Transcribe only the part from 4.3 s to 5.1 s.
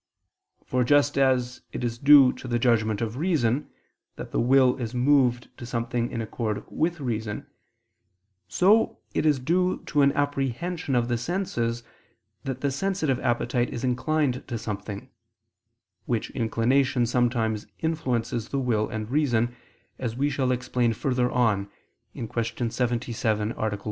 the will is